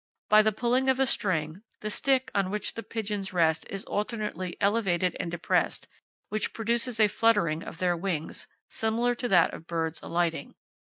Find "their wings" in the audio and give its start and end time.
7.77-8.47